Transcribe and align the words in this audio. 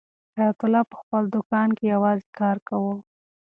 حیات 0.37 0.59
الله 0.65 0.83
په 0.91 0.95
خپل 1.01 1.23
دوکان 1.35 1.69
کې 1.77 1.85
یوازې 1.93 2.27
کار 2.39 2.57
کاوه. 2.67 2.95